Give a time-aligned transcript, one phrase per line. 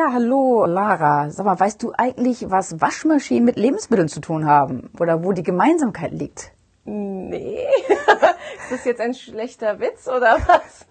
[0.00, 1.28] Ja, hallo Lara.
[1.28, 4.88] Sag mal, weißt du eigentlich, was Waschmaschinen mit Lebensmitteln zu tun haben?
[4.98, 6.52] Oder wo die Gemeinsamkeit liegt?
[6.84, 7.66] Nee.
[7.90, 10.86] ist das jetzt ein schlechter Witz oder was?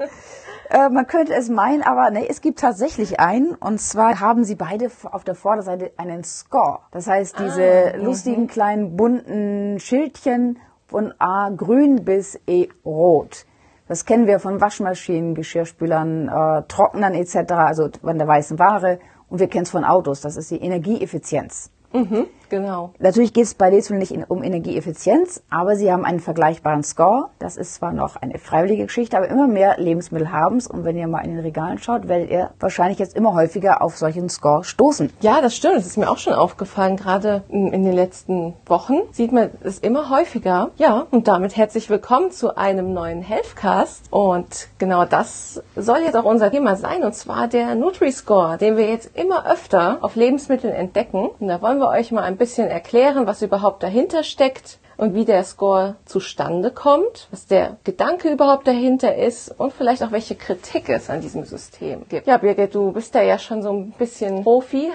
[0.70, 3.56] Äh, man könnte es meinen, aber nee, es gibt tatsächlich einen.
[3.56, 6.82] Und zwar haben sie beide auf der Vorderseite einen Score.
[6.92, 13.48] Das heißt, diese Ah, lustigen kleinen bunten Schildchen von A grün bis E rot.
[13.90, 19.00] Das kennen wir von Waschmaschinen, Geschirrspülern, äh, Trocknern etc., also von der weißen Ware.
[19.30, 21.72] Und wir kennen es von Autos, das ist die Energieeffizienz.
[21.92, 22.92] Mhm, genau.
[23.00, 27.30] Natürlich geht es bei Lebensmitteln nicht in, um Energieeffizienz, aber sie haben einen vergleichbaren Score.
[27.40, 30.68] Das ist zwar noch eine freiwillige Geschichte, aber immer mehr Lebensmittel haben es.
[30.68, 33.98] Und wenn ihr mal in den Regalen schaut, werdet ihr wahrscheinlich jetzt immer häufiger auf
[33.98, 35.12] solchen Score stoßen.
[35.22, 35.78] Ja, das stimmt.
[35.78, 36.98] Das ist mir auch schon aufgefallen.
[36.98, 40.72] Gerade in in den letzten Wochen sieht man es immer häufiger.
[40.78, 44.08] Ja, und damit herzlich willkommen zu einem neuen Healthcast.
[44.12, 47.04] Und genau das soll jetzt auch unser Thema sein.
[47.04, 51.30] Und zwar der Nutri-Score, den wir jetzt immer öfter auf Lebensmitteln entdecken.
[51.40, 55.26] Und da wollen wir euch mal ein bisschen erklären, was überhaupt dahinter steckt und wie
[55.26, 60.90] der Score zustande kommt, was der Gedanke überhaupt dahinter ist und vielleicht auch welche Kritik
[60.90, 62.28] es an diesem System gibt.
[62.28, 64.90] Ja, Birgit, du bist da ja schon so ein bisschen Profi,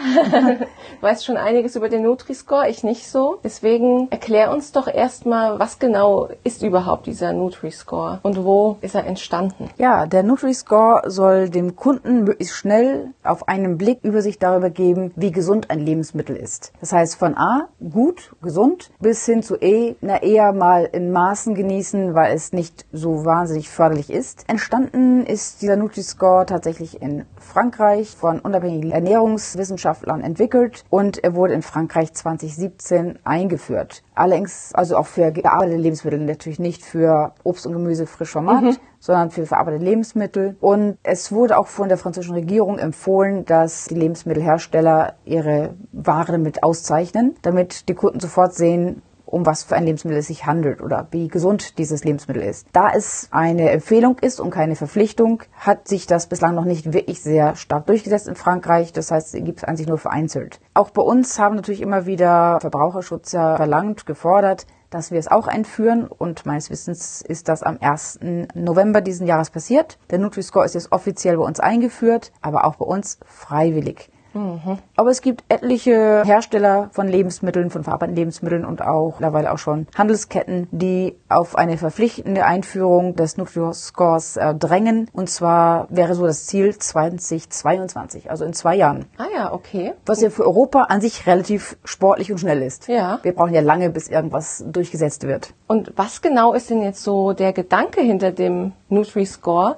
[1.01, 3.39] weißt schon einiges über den Nutri-Score, ich nicht so.
[3.43, 9.07] Deswegen erklär uns doch erstmal, was genau ist überhaupt dieser Nutri-Score und wo ist er
[9.07, 9.71] entstanden?
[9.79, 15.33] Ja, der Nutri-Score soll dem Kunden möglichst schnell auf einen Blick Übersicht darüber geben, wie
[15.33, 16.73] gesund ein Lebensmittel ist.
[16.81, 21.55] Das heißt von A, gut, gesund, bis hin zu E, na eher mal in Maßen
[21.55, 24.45] genießen, weil es nicht so wahnsinnig förderlich ist.
[24.49, 31.63] Entstanden ist dieser Nutri-Score tatsächlich in Frankreich von unabhängigen Ernährungswissenschaftlern entwickelt und er wurde in
[31.63, 34.03] Frankreich 2017 eingeführt.
[34.15, 38.81] Allerdings also auch für gearbeitete Lebensmittel, natürlich nicht für Obst und Gemüse frisch vom Markt,
[39.01, 40.57] sondern für verarbeitete Lebensmittel.
[40.61, 46.63] Und es wurde auch von der französischen Regierung empfohlen, dass die Lebensmittelhersteller ihre Ware mit
[46.63, 49.03] auszeichnen, damit die Kunden sofort sehen,
[49.35, 52.69] um was für ein Lebensmittel es sich handelt oder wie gesund dieses Lebensmittel ist.
[52.73, 57.21] Da es eine Empfehlung ist und keine Verpflichtung, hat sich das bislang noch nicht wirklich
[57.21, 58.93] sehr stark durchgesetzt in Frankreich.
[58.93, 60.61] Das heißt, es gibt es eigentlich nur vereinzelt.
[60.73, 65.49] Auch bei uns haben natürlich immer wieder Verbraucherschutz ja verlangt, gefordert, dass wir es auch
[65.49, 68.21] einführen und meines Wissens ist das am 1.
[68.55, 69.99] November diesen Jahres passiert.
[70.11, 74.13] Der Nutri-Score ist jetzt offiziell bei uns eingeführt, aber auch bei uns freiwillig.
[74.97, 79.87] Aber es gibt etliche Hersteller von Lebensmitteln, von verarbeiteten Lebensmitteln und auch mittlerweile auch schon
[79.97, 85.09] Handelsketten, die auf eine verpflichtende Einführung des Nutri-Scores äh, drängen.
[85.13, 89.07] Und zwar wäre so das Ziel 2022, also in zwei Jahren.
[89.19, 89.95] Ah ja, okay.
[90.07, 92.89] Was ja für Europa an sich relativ sportlich und schnell ist.
[92.89, 93.19] Ja.
[93.23, 95.55] Wir brauchen ja lange, bis irgendwas durchgesetzt wird.
[95.67, 99.77] Und was genau ist denn jetzt so der Gedanke hinter dem Nutri-Score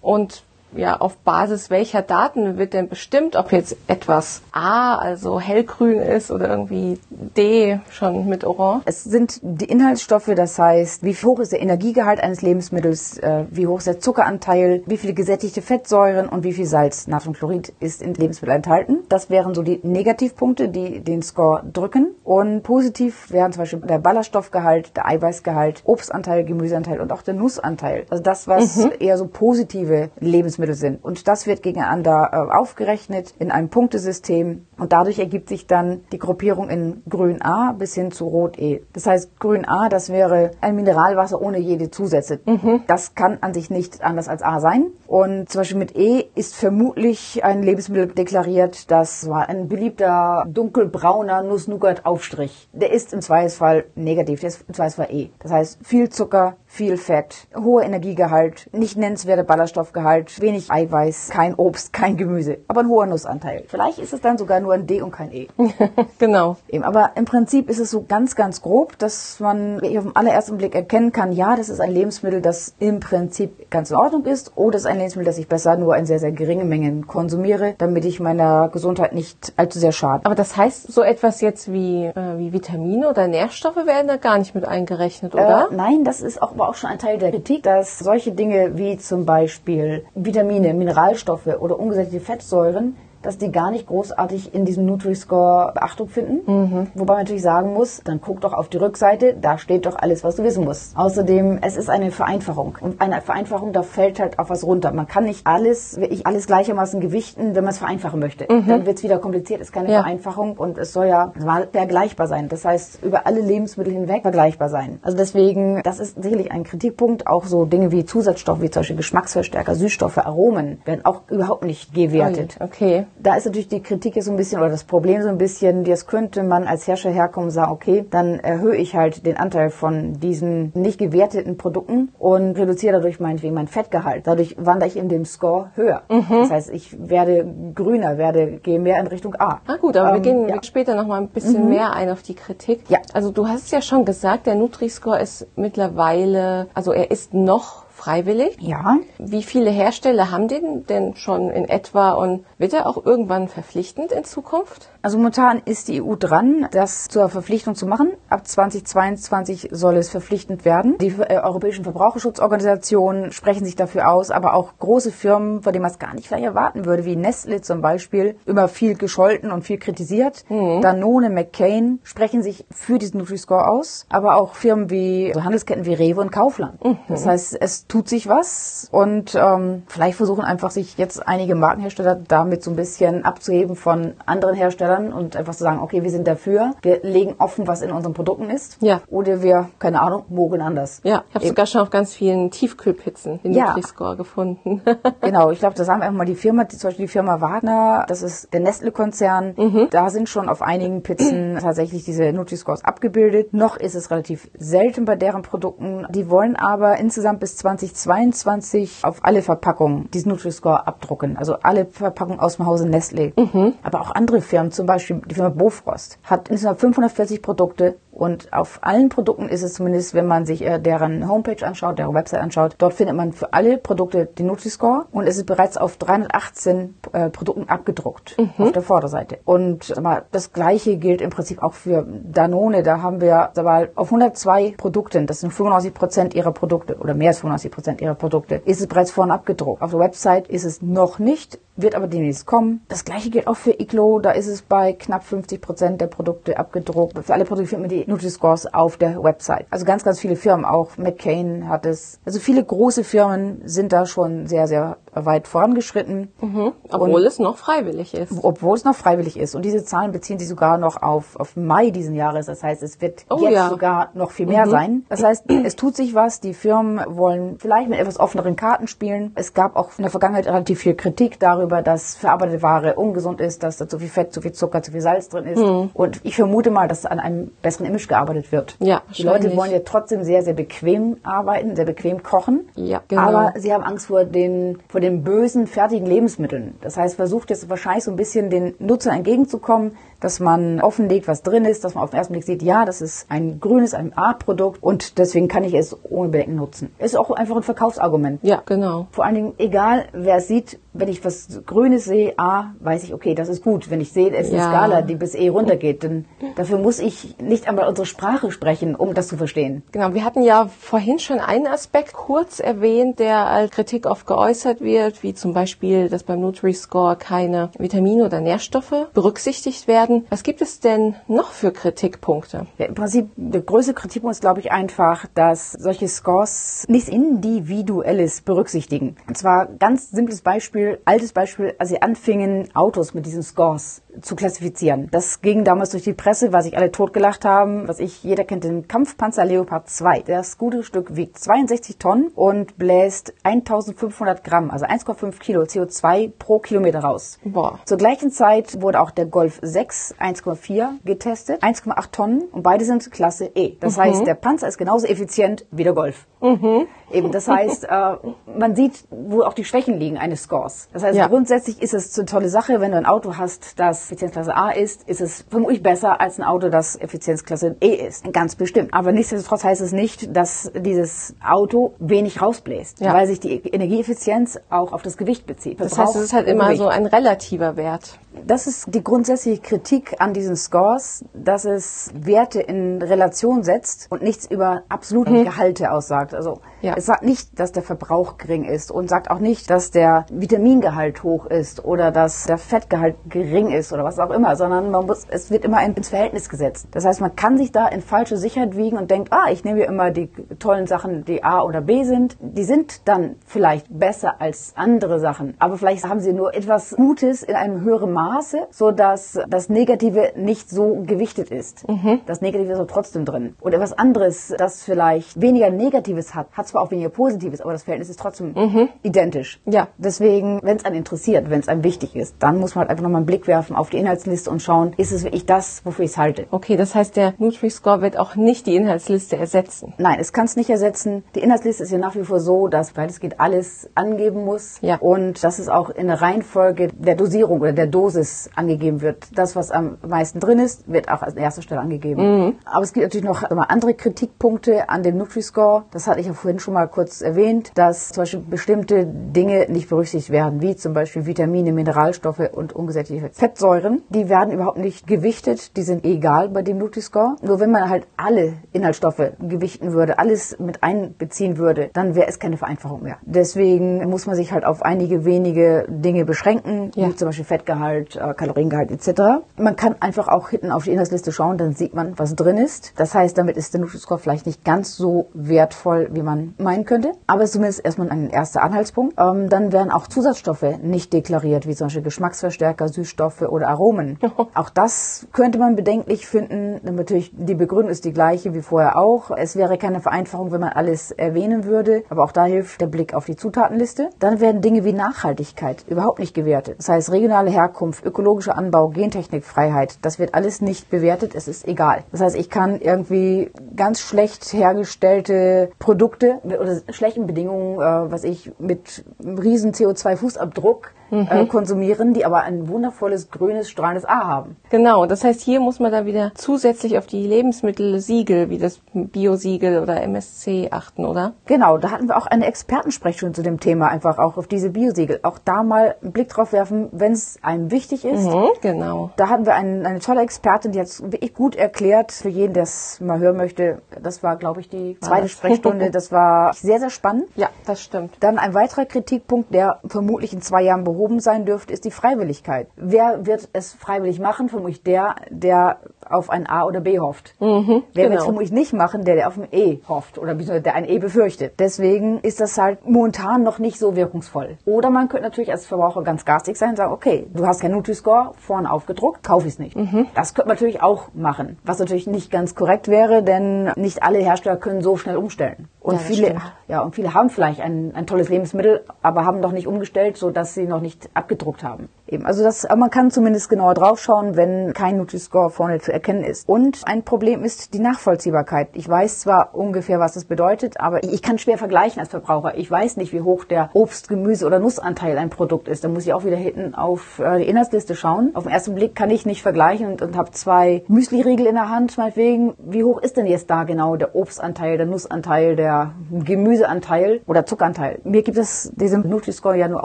[0.00, 0.44] und
[0.76, 6.30] ja, auf Basis welcher Daten wird denn bestimmt, ob jetzt etwas A, also hellgrün ist
[6.30, 8.82] oder irgendwie D schon mit Orange?
[8.84, 13.66] Es sind die Inhaltsstoffe, das heißt, wie hoch ist der Energiegehalt eines Lebensmittels, äh, wie
[13.66, 18.14] hoch ist der Zuckeranteil, wie viele gesättigte Fettsäuren und wie viel Salz, Natriumchlorid ist in
[18.14, 18.98] Lebensmitteln enthalten.
[19.08, 22.14] Das wären so die Negativpunkte, die den Score drücken.
[22.24, 28.06] Und positiv wären zum Beispiel der Ballaststoffgehalt, der Eiweißgehalt, Obstanteil, Gemüseanteil und auch der Nussanteil.
[28.10, 31.02] Also das, was eher so positive Lebensmittel sind.
[31.04, 34.66] Und das wird gegeneinander äh, aufgerechnet in einem Punktesystem.
[34.78, 38.82] Und dadurch ergibt sich dann die Gruppierung in Grün A bis hin zu Rot E.
[38.92, 42.40] Das heißt, Grün A, das wäre ein Mineralwasser ohne jede Zusätze.
[42.86, 44.86] Das kann an sich nicht anders als A sein.
[45.06, 51.42] Und zum Beispiel mit E ist vermutlich ein Lebensmittel deklariert, das war ein beliebter dunkelbrauner
[51.42, 52.68] Nuss-Nougat-Aufstrich.
[52.72, 55.30] Der ist im Zweifelsfall negativ, der ist im Zweifelsfall E.
[55.38, 61.92] Das heißt, viel Zucker, viel Fett, hoher Energiegehalt, nicht nennenswerter Ballaststoffgehalt, wenig Eiweiß, kein Obst,
[61.92, 63.64] kein Gemüse, aber ein hoher Nussanteil.
[63.66, 65.48] Vielleicht ist es dann sogar nur ein D und kein E.
[66.18, 66.56] genau.
[66.68, 70.58] Eben, aber im Prinzip ist es so ganz, ganz grob, dass man auf den allerersten
[70.58, 74.52] Blick erkennen kann, ja, das ist ein Lebensmittel, das im Prinzip ganz in Ordnung ist,
[74.56, 77.74] oder es ist ein Lebensmittel, das ich besser nur in sehr, sehr geringen Mengen konsumiere,
[77.78, 80.26] damit ich meiner Gesundheit nicht allzu sehr schade.
[80.26, 84.38] Aber das heißt, so etwas jetzt wie, äh, wie Vitamine oder Nährstoffe werden da gar
[84.38, 85.68] nicht mit eingerechnet, oder?
[85.70, 88.76] Äh, nein, das ist auch, aber auch schon ein Teil der Kritik, dass solche Dinge
[88.76, 94.86] wie zum Beispiel Vitamine, Mineralstoffe oder ungesättigte Fettsäuren dass die gar nicht großartig in diesem
[94.86, 96.88] Nutri-Score Beachtung finden.
[96.94, 100.24] Wobei man natürlich sagen muss, dann guck doch auf die Rückseite, da steht doch alles,
[100.24, 100.96] was du wissen musst.
[100.96, 102.76] Außerdem, es ist eine Vereinfachung.
[102.80, 104.92] Und eine Vereinfachung, da fällt halt auf was runter.
[104.92, 108.46] Man kann nicht alles, wirklich alles gleichermaßen gewichten, wenn man es vereinfachen möchte.
[108.46, 110.00] Dann wird es wieder kompliziert, ist keine Ja.
[110.00, 111.32] Vereinfachung und es soll ja
[111.72, 112.48] vergleichbar sein.
[112.48, 114.98] Das heißt, über alle Lebensmittel hinweg vergleichbar sein.
[115.02, 117.26] Also deswegen, das ist sicherlich ein Kritikpunkt.
[117.26, 121.94] Auch so Dinge wie Zusatzstoffe, wie zum Beispiel Geschmacksverstärker, Süßstoffe, Aromen, werden auch überhaupt nicht
[121.94, 122.56] gewertet.
[122.60, 123.06] Okay.
[123.20, 125.84] Da ist natürlich die Kritik jetzt so ein bisschen oder das Problem so ein bisschen,
[125.84, 129.70] jetzt könnte man als Herrscher herkommen und sagen, okay, dann erhöhe ich halt den Anteil
[129.70, 134.26] von diesen nicht gewerteten Produkten und reduziere dadurch meinetwegen mein Fettgehalt.
[134.26, 136.02] Dadurch wandere ich in dem Score höher.
[136.08, 136.26] Mhm.
[136.28, 139.60] Das heißt, ich werde grüner, werde, gehe mehr in Richtung A.
[139.66, 140.62] Ah gut, aber ähm, wir gehen ja.
[140.62, 141.70] später noch mal ein bisschen mhm.
[141.70, 142.88] mehr ein auf die Kritik.
[142.88, 142.98] Ja.
[143.12, 148.56] Also du hast ja schon gesagt, der Nutri-Score ist mittlerweile, also er ist noch freiwillig.
[148.60, 148.98] Ja.
[149.18, 154.12] Wie viele Hersteller haben den denn schon in etwa und wird er auch irgendwann verpflichtend
[154.12, 154.88] in Zukunft?
[155.02, 158.12] Also momentan ist die EU dran, das zur Verpflichtung zu machen.
[158.28, 160.98] Ab 2022 soll es verpflichtend werden.
[160.98, 165.92] Die äh, europäischen Verbraucherschutzorganisationen sprechen sich dafür aus, aber auch große Firmen, von denen man
[165.92, 169.78] es gar nicht vielleicht erwarten würde, wie Nestle zum Beispiel, immer viel gescholten und viel
[169.78, 170.44] kritisiert.
[170.48, 170.80] Mhm.
[170.82, 175.94] Danone, McCain sprechen sich für diesen Nutri-Score aus, aber auch Firmen wie also Handelsketten wie
[175.94, 176.84] Rewe und Kaufland.
[176.84, 176.98] Mhm.
[177.08, 182.16] Das heißt, es tut sich was und ähm, vielleicht versuchen einfach sich jetzt einige Markenhersteller
[182.16, 186.26] damit so ein bisschen abzuheben von anderen Herstellern und einfach zu sagen, okay, wir sind
[186.26, 188.78] dafür, wir legen offen, was in unseren Produkten ist.
[188.80, 189.00] Ja.
[189.08, 191.00] Oder wir, keine Ahnung, mogeln anders.
[191.04, 193.68] Ja, ich habe sogar schon auf ganz vielen Tiefkühlpizzen den ja.
[193.68, 194.82] Nutri-Score gefunden.
[195.20, 198.04] genau, ich glaube, das haben einfach mal die Firma, die, zum Beispiel die Firma Wagner,
[198.08, 199.88] das ist der Nestle-Konzern, mhm.
[199.90, 203.54] da sind schon auf einigen Pizzen tatsächlich diese Nutri-Scores abgebildet.
[203.54, 206.06] Noch ist es relativ selten bei deren Produkten.
[206.10, 211.36] Die wollen aber insgesamt bis 20 2022 auf alle Verpackungen diesen Nutri-Score abdrucken.
[211.36, 213.32] Also alle Verpackungen aus dem Hause Nestle.
[213.36, 213.74] Mhm.
[213.82, 218.78] Aber auch andere Firmen, zum Beispiel die Firma Bofrost, hat insgesamt 540 Produkte und auf
[218.82, 222.74] allen Produkten ist es zumindest, wenn man sich äh, deren Homepage anschaut, deren Website anschaut,
[222.78, 227.30] dort findet man für alle Produkte den Nutri-Score und es ist bereits auf 318 äh,
[227.30, 228.52] Produkten abgedruckt mhm.
[228.58, 229.38] auf der Vorderseite.
[229.44, 232.82] Und mal, das gleiche gilt im Prinzip auch für Danone.
[232.82, 237.28] Da haben wir mal, auf 102 Produkten, das sind 95 Prozent ihrer Produkte oder mehr
[237.28, 239.82] als 95 Prozent ihrer Produkte, ist es bereits vorne abgedruckt.
[239.82, 242.84] Auf der Website ist es noch nicht, wird aber demnächst kommen.
[242.88, 244.18] Das gleiche gilt auch für Iglo.
[244.18, 247.18] Da ist es bei knapp 50 Prozent der Produkte abgedruckt.
[247.24, 249.66] Für alle Produkte findet man die Nutri-Scores auf der Website.
[249.70, 252.20] Also ganz, ganz viele Firmen, auch McCain hat es.
[252.24, 256.32] Also viele große Firmen sind da schon sehr, sehr weit vorangeschritten.
[256.40, 256.72] Mhm.
[256.90, 258.32] Obwohl und, es noch freiwillig ist.
[258.42, 259.54] Obwohl es noch freiwillig ist.
[259.54, 262.46] Und diese Zahlen beziehen sich sogar noch auf, auf Mai diesen Jahres.
[262.46, 263.68] Das heißt, es wird oh, jetzt ja.
[263.68, 264.70] sogar noch viel mehr mhm.
[264.70, 265.06] sein.
[265.08, 266.40] Das heißt, es tut sich was.
[266.40, 269.32] Die Firmen wollen vielleicht mit etwas offeneren Karten spielen.
[269.34, 273.62] Es gab auch in der Vergangenheit relativ viel Kritik darüber, dass verarbeitete Ware ungesund ist,
[273.62, 275.60] dass da zu viel Fett, zu viel Zucker, zu viel Salz drin ist.
[275.60, 275.90] Mhm.
[275.94, 278.76] Und ich vermute mal, dass an einem besseren Image gearbeitet wird.
[278.80, 282.68] Ja, die Leute wollen ja trotzdem sehr, sehr bequem arbeiten, sehr bequem kochen.
[282.74, 283.22] Ja, genau.
[283.22, 286.74] Aber sie haben Angst vor den, vor den bösen, fertigen Lebensmitteln.
[286.80, 291.42] Das heißt, versucht jetzt wahrscheinlich so ein bisschen den Nutzern entgegenzukommen, dass man offenlegt, was
[291.42, 294.12] drin ist, dass man auf den ersten Blick sieht, ja, das ist ein grünes, ein
[294.16, 296.92] A-Produkt und deswegen kann ich es ohne Bedenken nutzen.
[296.98, 298.40] Ist auch einfach ein Verkaufsargument.
[298.42, 299.06] Ja, genau.
[299.12, 303.14] Vor allen Dingen, egal wer es sieht, wenn ich was Grünes sehe, A, weiß ich,
[303.14, 303.90] okay, das ist gut.
[303.90, 304.68] Wenn ich sehe, es ist ja.
[304.68, 306.24] eine Skala, die bis E runtergeht, dann
[306.56, 309.82] dafür muss ich nicht einmal unsere Sprache sprechen, um das zu verstehen.
[309.92, 314.80] Genau, wir hatten ja vorhin schon einen Aspekt kurz erwähnt, der als Kritik oft geäußert
[314.80, 314.87] wird,
[315.22, 320.26] wie zum Beispiel, dass beim Nutri-Score keine Vitamine oder Nährstoffe berücksichtigt werden werden.
[320.30, 322.66] Was gibt es denn noch für Kritikpunkte?
[322.78, 328.40] Ja, Im Prinzip, der größte Kritikpunkt ist, glaube ich, einfach, dass solche Scores nichts Individuelles
[328.42, 329.16] berücksichtigen.
[329.26, 334.36] Und zwar ganz simples Beispiel, altes Beispiel, als sie anfingen, Autos mit diesen Scores zu
[334.36, 335.08] klassifizieren.
[335.10, 337.88] Das ging damals durch die Presse, weil sich alle totgelacht haben.
[337.88, 340.22] Was ich, jeder kennt den Kampfpanzer Leopard 2.
[340.22, 346.58] Das gute Stück wiegt 62 Tonnen und bläst 1500 Gramm, also 1,5 Kilo CO2 pro
[346.58, 347.38] Kilometer raus.
[347.44, 347.78] Boah.
[347.84, 353.10] Zur gleichen Zeit wurde auch der Golf 6 1,4 getestet, 1,8 Tonnen und beide sind
[353.10, 353.76] Klasse E.
[353.80, 354.02] Das mhm.
[354.02, 356.26] heißt, der Panzer ist genauso effizient wie der Golf.
[356.40, 356.86] Mhm.
[357.10, 358.16] Eben, das heißt, äh,
[358.56, 360.88] man sieht, wo auch die Schwächen liegen eines Scores.
[360.92, 361.26] Das heißt, ja.
[361.26, 365.08] grundsätzlich ist es eine tolle Sache, wenn du ein Auto hast, das Effizienzklasse A ist,
[365.08, 368.30] ist es vermutlich besser als ein Auto, das Effizienzklasse E ist.
[368.32, 368.92] Ganz bestimmt.
[368.92, 373.14] Aber nichtsdestotrotz heißt es nicht, dass dieses Auto wenig rausbläst, ja.
[373.14, 375.80] weil sich die Energieeffizienz auch auf das Gewicht bezieht.
[375.80, 378.18] Das heißt, es ist halt immer so ein relativer Wert.
[378.30, 384.22] Das ist die grundsätzliche Kritik an diesen Scores, dass es Werte in Relation setzt und
[384.22, 385.44] nichts über absolute mhm.
[385.44, 386.34] Gehalte aussagt.
[386.34, 386.94] Also ja.
[386.96, 391.22] es sagt nicht, dass der Verbrauch gering ist und sagt auch nicht, dass der Vitamingehalt
[391.22, 395.26] hoch ist oder dass der Fettgehalt gering ist oder was auch immer, sondern man muss,
[395.28, 396.88] es wird immer ins Verhältnis gesetzt.
[396.92, 399.78] Das heißt, man kann sich da in falsche Sicherheit wiegen und denkt, ah, ich nehme
[399.78, 402.36] hier immer die tollen Sachen, die A oder B sind.
[402.40, 407.42] Die sind dann vielleicht besser als andere Sachen, aber vielleicht haben sie nur etwas Gutes
[407.42, 411.84] in einem höheren Maße, so dass das Negative nicht so gewichtet ist.
[412.26, 413.54] Das Negative ist aber trotzdem drin.
[413.60, 417.82] Und etwas anderes, das vielleicht weniger Negatives hat, hat zwar auch weniger Positives, aber das
[417.82, 418.54] Verhältnis ist trotzdem
[419.02, 419.60] identisch.
[419.66, 419.88] Ja.
[419.98, 423.02] Deswegen, wenn es einen interessiert, wenn es einem wichtig ist, dann muss man halt einfach
[423.02, 426.12] nochmal einen Blick werfen auf die Inhaltsliste und schauen, ist es wirklich das, wofür ich
[426.12, 426.46] es halte.
[426.50, 429.94] Okay, das heißt, der Nutri-Score wird auch nicht die Inhaltsliste ersetzen.
[429.98, 431.24] Nein, es kann es nicht ersetzen.
[431.34, 434.78] Die Inhaltsliste ist ja nach wie vor so, dass beides geht alles angeben muss.
[434.80, 434.96] Ja.
[434.96, 439.28] Und dass es auch in der Reihenfolge der Dosierung oder der Dosis angegeben wird.
[439.36, 442.56] Das, was am meisten drin ist, wird auch als erste Stelle angegeben.
[442.64, 445.84] Aber es gibt natürlich noch andere Kritikpunkte an dem Nutri-Score.
[445.90, 449.88] Das hatte ich ja vorhin schon mal kurz erwähnt, dass zum Beispiel bestimmte Dinge nicht
[449.88, 454.02] berücksichtigt werden, wie zum Beispiel Vitamine, Mineralstoffe und ungesättigte Fettsäuren.
[454.08, 455.76] Die werden überhaupt nicht gewichtet.
[455.76, 457.36] Die sind egal bei dem Nutri-Score.
[457.42, 462.38] Nur wenn man halt alle Inhaltsstoffe gewichten würde, alles mit einbeziehen würde, dann wäre es
[462.38, 463.18] keine Vereinfachung mehr.
[463.22, 467.08] Deswegen muss man sich halt auf einige wenige Dinge beschränken, Ja.
[467.08, 469.42] wie zum Beispiel Fettgehalt, äh, Kaloriengehalt etc.
[469.56, 472.92] Man kann einfach auch hinten auf die Inhaltsliste schauen, dann sieht man, was drin ist.
[472.96, 477.12] Das heißt, damit ist der Nutri-Score vielleicht nicht ganz so wertvoll, wie man meinen könnte,
[477.26, 479.14] aber es ist zumindest erstmal ein erster Anhaltspunkt.
[479.18, 484.18] Ähm, dann werden auch Zusatzstoffe nicht deklariert, wie zum Beispiel Geschmacksverstärker, Süßstoffe oder Aromen.
[484.54, 486.80] auch das könnte man bedenklich finden.
[486.82, 489.30] Natürlich, die Begründung ist die gleiche wie vorher auch.
[489.30, 493.14] Es wäre keine Vereinfachung, wenn man alles erwähnen würde, aber auch da hilft der Blick
[493.14, 494.10] auf die Zutatenliste.
[494.18, 496.76] Dann werden Dinge wie Nachhaltigkeit überhaupt nicht gewertet.
[496.78, 501.34] Das heißt, regionale Herkunft, ökologischer Anbau, Gentechnikfreiheit, das wird alles nicht bewertet.
[501.34, 502.04] Es ist egal.
[502.12, 508.52] Das heißt, ich kann irgendwie ganz schlecht hergestellte Produkte oder schlechten Bedingungen, äh, was ich
[508.58, 514.56] mit riesen CO2-Fußabdruck äh, konsumieren, die aber ein wundervolles grünes, strahlendes A haben.
[514.70, 519.80] Genau, das heißt, hier muss man dann wieder zusätzlich auf die Lebensmittelsiegel, wie das Bio-Siegel
[519.82, 521.32] oder MSC achten, oder?
[521.46, 525.20] Genau, da hatten wir auch eine Expertensprechstunde zu dem Thema, einfach auch auf diese Biosiegel.
[525.22, 528.24] Auch da mal einen Blick drauf werfen, wenn es einem wichtig ist.
[528.24, 529.10] Mhm, genau.
[529.16, 532.52] Da hatten wir einen, eine tolle Expertin, die hat es wirklich gut erklärt, für jeden,
[532.52, 533.82] der es mal hören möchte.
[534.02, 535.32] Das war, glaube ich, die zweite das?
[535.32, 535.90] Sprechstunde.
[535.98, 537.24] Das war sehr, sehr spannend.
[537.34, 538.14] Ja, das stimmt.
[538.20, 542.68] Dann ein weiterer Kritikpunkt, der vermutlich in zwei Jahren behoben sein dürfte, ist die Freiwilligkeit.
[542.76, 544.48] Wer wird es freiwillig machen?
[544.48, 545.78] Vermutlich der, der
[546.08, 547.34] auf ein A oder B hofft.
[547.38, 548.16] Wer wird genau.
[548.16, 550.98] es vermutlich nicht machen, der, der auf ein E hofft oder beziehungsweise der ein E
[550.98, 551.54] befürchtet.
[551.58, 554.58] Deswegen ist das halt momentan noch nicht so wirkungsvoll.
[554.64, 557.72] Oder man könnte natürlich als Verbraucher ganz garstig sein und sagen, okay, du hast kein
[557.72, 559.76] Nutri-Score vorne aufgedruckt, kauf ich es nicht.
[560.14, 561.58] Das könnte man natürlich auch machen.
[561.64, 565.68] Was natürlich nicht ganz korrekt wäre, denn nicht alle Hersteller können so schnell umstellen.
[565.88, 566.42] Und Ja, viele, stimmt.
[566.68, 570.30] ja, und viele haben vielleicht ein, ein tolles Lebensmittel, aber haben doch nicht umgestellt, so
[570.30, 571.88] dass sie noch nicht abgedruckt haben.
[572.08, 576.48] Eben, also das, man kann zumindest genauer draufschauen, wenn kein Nutri-Score vorne zu erkennen ist.
[576.48, 578.70] Und ein Problem ist die Nachvollziehbarkeit.
[578.72, 582.56] Ich weiß zwar ungefähr, was das bedeutet, aber ich, kann schwer vergleichen als Verbraucher.
[582.56, 585.84] Ich weiß nicht, wie hoch der Obst-, Gemüse- oder Nussanteil ein Produkt ist.
[585.84, 588.30] Da muss ich auch wieder hinten auf äh, die Inhaltsliste schauen.
[588.34, 591.68] Auf den ersten Blick kann ich nicht vergleichen und, und habe zwei Müsli-Riegel in der
[591.68, 592.54] Hand, meinetwegen.
[592.58, 598.00] Wie hoch ist denn jetzt da genau der Obstanteil, der Nussanteil, der Gemüseanteil oder Zuckeranteil?
[598.04, 599.84] Mir gibt es diesem Nutri-Score ja nur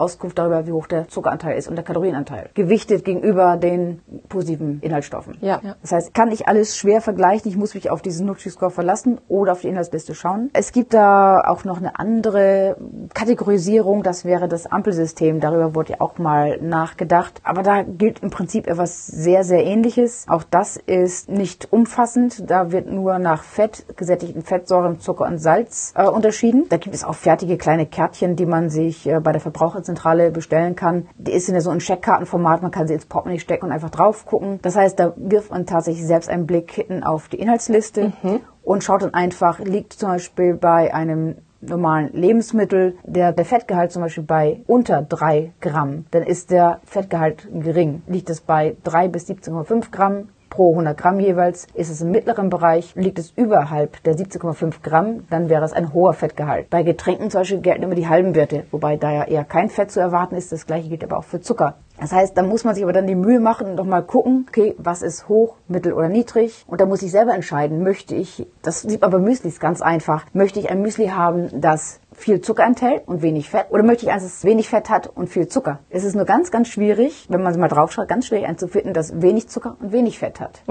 [0.00, 1.84] Auskunft darüber, wie hoch der Zuckeranteil ist und der
[2.14, 2.50] Kalorienanteil.
[2.54, 5.36] Gewichtet gegenüber den positiven Inhaltsstoffen.
[5.40, 5.76] Ja, ja.
[5.82, 7.50] Das heißt, kann ich alles schwer vergleichen.
[7.50, 10.50] Ich muss mich auf diesen Nutri-Score verlassen oder auf die Inhaltsliste schauen.
[10.52, 12.76] Es gibt da auch noch eine andere
[13.12, 14.02] Kategorisierung.
[14.02, 15.40] Das wäre das Ampelsystem.
[15.40, 17.40] Darüber wurde ja auch mal nachgedacht.
[17.44, 20.26] Aber da gilt im Prinzip etwas sehr, sehr Ähnliches.
[20.28, 22.48] Auch das ist nicht umfassend.
[22.48, 26.66] Da wird nur nach Fett, gesättigten Fettsäuren, Zucker und Salz äh, unterschieden.
[26.68, 30.76] Da gibt es auch fertige kleine Kärtchen, die man sich äh, bei der Verbraucherzentrale bestellen
[30.76, 31.08] kann.
[31.18, 32.62] Die ist in so einem Checkkartenformat.
[32.62, 34.58] Man kann sie ins Portemonnaie stecken und einfach drauf gucken.
[34.62, 38.12] Das heißt, da wirft man tatsächlich selbst einen Blick hinten auf die Inhaltsliste
[38.62, 44.02] und schaut dann einfach, liegt zum Beispiel bei einem normalen Lebensmittel der, der Fettgehalt zum
[44.02, 48.02] Beispiel bei unter 3 Gramm, dann ist der Fettgehalt gering.
[48.06, 52.48] Liegt es bei 3 bis 17,5 Gramm pro 100 Gramm jeweils, ist es im mittleren
[52.48, 56.70] Bereich, liegt es überhalb der 17,5 Gramm, dann wäre es ein hoher Fettgehalt.
[56.70, 59.90] Bei Getränken zum Beispiel gelten immer die halben Werte, wobei da ja eher kein Fett
[59.90, 60.52] zu erwarten ist.
[60.52, 61.74] Das gleiche gilt aber auch für Zucker.
[62.00, 64.46] Das heißt, da muss man sich aber dann die Mühe machen und noch mal gucken,
[64.48, 66.64] okay, was ist hoch, mittel oder niedrig?
[66.66, 70.26] Und da muss ich selber entscheiden, möchte ich, das sieht man bei Müslis ganz einfach,
[70.32, 73.66] möchte ich ein Müsli haben, das viel Zucker enthält und wenig Fett?
[73.70, 75.80] Oder möchte ich eins, das wenig Fett hat und viel Zucker?
[75.90, 79.20] Es ist nur ganz, ganz schwierig, wenn man mal drauf schaut, ganz schwierig einzufinden, das
[79.20, 80.62] wenig Zucker und wenig Fett hat.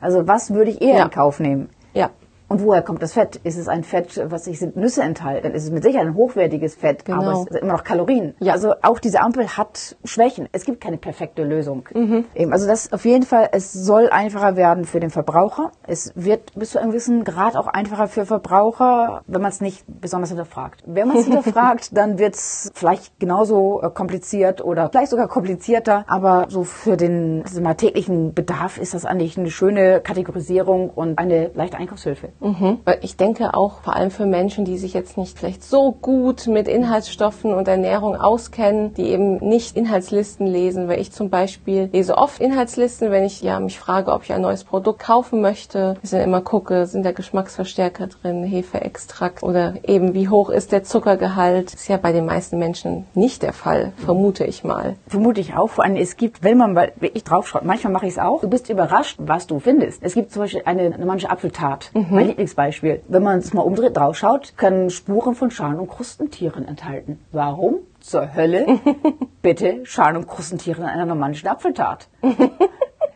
[0.00, 1.04] Also was würde ich eher Ja.
[1.04, 1.70] in Kauf nehmen?
[1.94, 2.10] Ja.
[2.48, 3.36] Und woher kommt das Fett?
[3.44, 5.42] Ist es ein Fett, was sich sind Nüsse enthalten?
[5.44, 7.18] Dann ist es mit Sicherheit ein hochwertiges Fett, Genau.
[7.22, 8.34] aber es sind immer noch Kalorien.
[8.40, 8.54] Ja.
[8.54, 10.48] Also auch diese Ampel hat Schwächen.
[10.52, 11.86] Es gibt keine perfekte Lösung.
[12.34, 15.72] Eben, also das auf jeden Fall, es soll einfacher werden für den Verbraucher.
[15.86, 19.84] Es wird bis zu einem gewissen Grad auch einfacher für Verbraucher, wenn man es nicht
[19.86, 20.82] besonders hinterfragt.
[20.86, 26.04] Wenn man es hinterfragt, dann wird es vielleicht genauso äh, kompliziert oder vielleicht sogar komplizierter.
[26.08, 31.18] Aber so für den also mal, täglichen Bedarf ist das eigentlich eine schöne Kategorisierung und
[31.18, 32.30] eine leichte Einkaufshilfe.
[32.40, 32.78] Mhm.
[32.84, 36.46] Weil Ich denke auch vor allem für Menschen, die sich jetzt nicht vielleicht so gut
[36.46, 42.16] mit Inhaltsstoffen und Ernährung auskennen, die eben nicht Inhaltslisten lesen, weil ich zum Beispiel lese
[42.16, 45.96] oft Inhaltslisten, wenn ich ja mich frage, ob ich ein neues Produkt kaufen möchte.
[46.02, 50.84] Ich dann immer gucke, sind da Geschmacksverstärker drin, Hefeextrakt oder eben wie hoch ist der
[50.84, 51.74] Zuckergehalt.
[51.74, 54.96] ist ja bei den meisten Menschen nicht der Fall, vermute ich mal.
[55.06, 55.70] Vermute ich auch.
[55.70, 58.48] Vor allem, es gibt, wenn man mal wirklich draufschaut, manchmal mache ich es auch, du
[58.48, 60.02] bist überrascht, was du findest.
[60.02, 63.02] Es gibt zum Beispiel eine, eine manche Apfeltat, mein Lieblingsbeispiel.
[63.08, 67.18] Wenn man es mal umdreht, draufschaut, können Spuren von Schalen- und Krustentieren enthalten.
[67.32, 68.66] Warum zur Hölle
[69.42, 72.08] bitte Schalen- und Krustentiere in einer normannischen Apfeltat?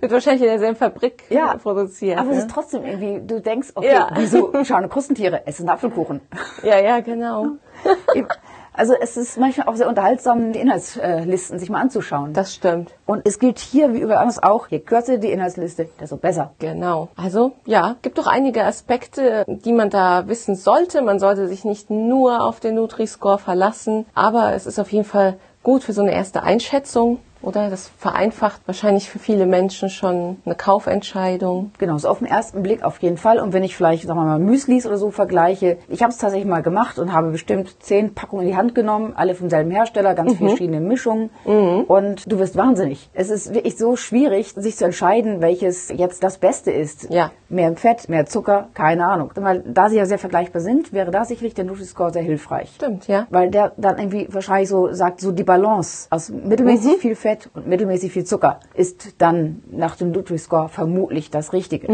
[0.01, 2.19] Wird wahrscheinlich in derselben Fabrik Ja, produziert.
[2.19, 2.43] Aber es ne?
[2.43, 4.11] ist trotzdem irgendwie, du denkst, okay, Ja.
[4.17, 5.43] wieso Schalen- und Krustentiere?
[5.47, 6.21] Es ist ein Apfelkuchen.
[6.65, 7.47] ja, ja, genau.
[8.75, 12.33] Also es ist manchmal auch sehr unterhaltsam, die Inhaltslisten sich mal anzuschauen.
[12.33, 12.93] Das stimmt.
[13.07, 16.53] Und es gilt hier wie überall anders auch, je kürzer die Inhaltsliste, desto besser.
[16.59, 17.09] Genau.
[17.17, 21.03] Also ja, gibt doch einige Aspekte, die man da wissen sollte.
[21.03, 25.37] Man sollte sich nicht nur auf den Nutri-Score verlassen, aber es ist auf jeden Fall
[25.63, 27.19] gut für so eine erste Einschätzung.
[27.43, 31.73] Oder das vereinfacht wahrscheinlich für viele Menschen schon eine Kaufentscheidung.
[31.79, 33.39] Genau, so auf den ersten Blick auf jeden Fall.
[33.39, 36.49] Und wenn ich vielleicht, sagen wir mal, Müslis oder so vergleiche, ich habe es tatsächlich
[36.49, 40.15] mal gemacht und habe bestimmt zehn Packungen in die Hand genommen, alle vom selben Hersteller,
[40.15, 41.31] ganz verschiedene Mischungen.
[41.45, 43.11] Und du wirst wahnsinnig.
[43.13, 47.11] Es ist wirklich so schwierig, sich zu entscheiden, welches jetzt das Beste ist.
[47.11, 47.33] Ja.
[47.49, 49.31] Mehr Fett, mehr Zucker, keine Ahnung.
[49.35, 52.73] Weil da sie ja sehr vergleichbar sind, wäre da sicherlich der Nutri-Score sehr hilfreich.
[52.77, 53.27] Stimmt, ja.
[53.31, 57.67] Weil der dann irgendwie wahrscheinlich so sagt, so die Balance aus mittelmäßig viel Fett und
[57.67, 61.89] mittelmäßig viel Zucker ist dann nach dem Nutri-Score vermutlich das Richtige.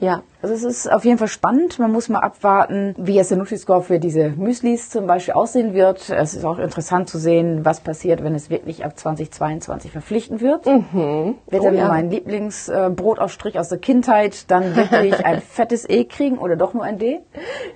[0.00, 0.22] Ja.
[0.42, 1.78] Also es ist auf jeden Fall spannend.
[1.78, 6.08] Man muss mal abwarten, wie jetzt der Nutri-Score für diese Müslis zum Beispiel aussehen wird.
[6.08, 10.64] Es ist auch interessant zu sehen, was passiert, wenn es wirklich ab 2022 verpflichtend wird.
[10.64, 11.88] Wird Oh dann ja.
[11.88, 16.98] mein Lieblingsbrotausstrich aus der Kindheit dann wirklich ein fettes E kriegen oder doch nur ein
[16.98, 17.20] D?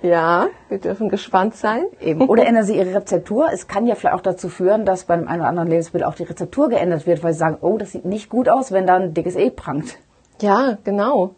[0.01, 1.83] Ja, wir dürfen gespannt sein.
[2.01, 2.27] Eben.
[2.27, 3.49] Oder ändern Sie Ihre Rezeptur.
[3.53, 6.23] Es kann ja vielleicht auch dazu führen, dass beim einen oder anderen Lebensmittel auch die
[6.23, 9.13] Rezeptur geändert wird, weil Sie sagen, oh, das sieht nicht gut aus, wenn da ein
[9.13, 9.99] dickes E prangt.
[10.41, 11.35] Ja, genau.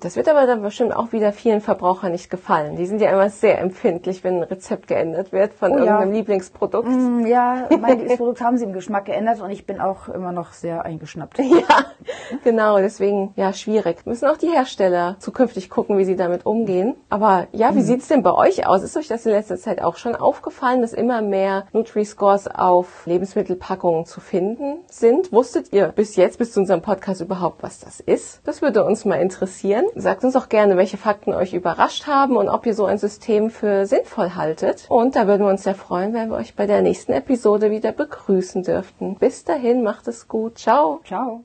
[0.00, 2.76] Das wird aber dann bestimmt auch wieder vielen Verbrauchern nicht gefallen.
[2.76, 5.80] Die sind ja immer sehr empfindlich, wenn ein Rezept geändert wird von Oh ja.
[5.84, 6.86] irgendeinem Lieblingsprodukt.
[6.88, 10.52] Hm, Ja, mein Lieblingsprodukt haben Sie im Geschmack geändert und ich bin auch immer noch
[10.52, 11.38] sehr eingeschnappt.
[11.68, 11.84] Ja,
[12.44, 14.06] genau, deswegen ja schwierig.
[14.06, 16.94] Müssen auch die Hersteller zukünftig gucken, wie sie damit umgehen.
[17.10, 18.82] Aber ja, wie sieht's denn bei euch aus?
[18.82, 24.06] Ist euch das in letzter Zeit auch schon aufgefallen, dass immer mehr Nutri-Scores auf Lebensmittelpackungen
[24.06, 25.32] zu finden sind?
[25.32, 28.40] Wusstet ihr bis jetzt, bis zu unserem Podcast überhaupt, was das ist?
[28.44, 29.81] Das würde uns mal interessieren.
[29.94, 33.50] Sagt uns auch gerne, welche Fakten euch überrascht haben und ob ihr so ein System
[33.50, 34.86] für sinnvoll haltet.
[34.88, 37.92] Und da würden wir uns sehr freuen, wenn wir euch bei der nächsten Episode wieder
[37.92, 39.16] begrüßen dürften.
[39.16, 40.58] Bis dahin, macht es gut.
[40.58, 41.00] Ciao.
[41.04, 41.44] Ciao.